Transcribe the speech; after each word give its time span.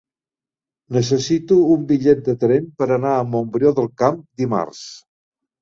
Necessito 0.97 1.57
un 1.75 1.83
bitllet 1.93 2.25
de 2.29 2.35
tren 2.45 2.71
per 2.81 2.87
anar 2.97 3.13
a 3.19 3.29
Montbrió 3.35 3.75
del 3.81 3.93
Camp 4.03 4.21
dimarts. 4.45 4.83